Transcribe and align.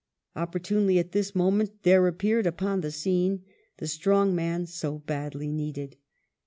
Opportunely 0.35 0.97
at 0.97 1.11
this 1.11 1.35
moment 1.35 1.83
there 1.83 2.07
appeared 2.07 2.45
u|M>n 2.45 2.81
the 2.81 2.89
scene 2.89 3.43
the 3.77 3.85
strong 3.85 4.33
man 4.33 4.65
so 4.65 4.97
badly 4.97 5.51
needed. 5.51 5.95